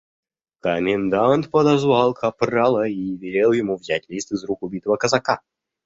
Комендант 0.63 1.51
подозвал 1.51 2.15
капрала 2.15 2.87
и 2.87 3.15
велел 3.17 3.51
ему 3.51 3.75
взять 3.75 4.09
лист 4.09 4.31
из 4.31 4.43
рук 4.45 4.63
убитого 4.63 4.95
казака. 4.95 5.41